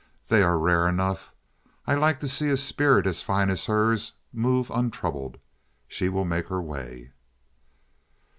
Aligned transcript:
"They 0.29 0.41
are 0.41 0.57
rare 0.57 0.87
enough. 0.87 1.31
I 1.85 1.93
like 1.93 2.19
to 2.21 2.27
see 2.27 2.49
a 2.49 2.57
spirit 2.57 3.05
as 3.05 3.21
fine 3.21 3.51
as 3.51 3.67
hers 3.67 4.13
move 4.33 4.71
untroubled. 4.71 5.37
She 5.87 6.09
will 6.09 6.25
make 6.25 6.47
her 6.47 6.59
way." 6.59 7.11